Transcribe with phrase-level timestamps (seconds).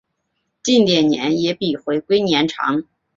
[0.63, 2.85] 近点年也比回归年长。